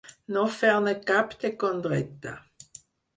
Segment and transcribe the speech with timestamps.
[0.35, 2.33] No fer-ne cap de condreta.